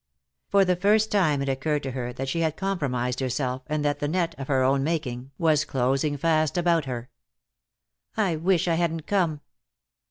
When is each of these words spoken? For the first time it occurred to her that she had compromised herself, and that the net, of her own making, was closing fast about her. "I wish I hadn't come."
For 0.49 0.65
the 0.65 0.75
first 0.75 1.11
time 1.11 1.43
it 1.43 1.49
occurred 1.49 1.83
to 1.83 1.91
her 1.91 2.11
that 2.11 2.27
she 2.27 2.39
had 2.39 2.57
compromised 2.57 3.19
herself, 3.19 3.61
and 3.67 3.85
that 3.85 3.99
the 3.99 4.07
net, 4.07 4.33
of 4.39 4.47
her 4.47 4.63
own 4.63 4.83
making, 4.83 5.29
was 5.37 5.63
closing 5.63 6.17
fast 6.17 6.57
about 6.57 6.85
her. 6.85 7.11
"I 8.17 8.35
wish 8.35 8.67
I 8.67 8.73
hadn't 8.73 9.05
come." 9.05 9.41